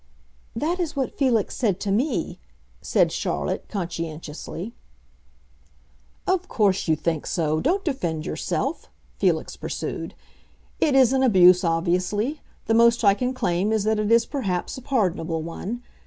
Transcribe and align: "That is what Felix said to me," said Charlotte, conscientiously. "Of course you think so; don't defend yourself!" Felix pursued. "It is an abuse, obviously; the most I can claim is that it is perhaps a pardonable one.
"That 0.55 0.79
is 0.79 0.95
what 0.95 1.15
Felix 1.15 1.55
said 1.55 1.79
to 1.81 1.91
me," 1.91 2.39
said 2.81 3.11
Charlotte, 3.11 3.67
conscientiously. 3.69 4.73
"Of 6.25 6.47
course 6.47 6.87
you 6.87 6.95
think 6.95 7.27
so; 7.27 7.59
don't 7.59 7.85
defend 7.85 8.25
yourself!" 8.25 8.89
Felix 9.19 9.55
pursued. 9.55 10.15
"It 10.79 10.95
is 10.95 11.13
an 11.13 11.21
abuse, 11.21 11.63
obviously; 11.63 12.41
the 12.65 12.73
most 12.73 13.03
I 13.03 13.13
can 13.13 13.35
claim 13.35 13.71
is 13.71 13.83
that 13.83 13.99
it 13.99 14.11
is 14.11 14.25
perhaps 14.25 14.75
a 14.75 14.81
pardonable 14.81 15.43
one. 15.43 15.83